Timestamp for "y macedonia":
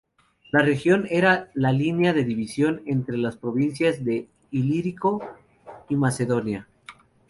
5.89-6.67